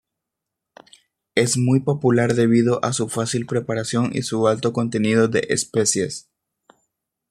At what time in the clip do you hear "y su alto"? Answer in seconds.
4.15-4.73